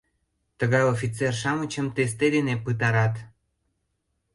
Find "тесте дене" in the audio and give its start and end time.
1.95-2.55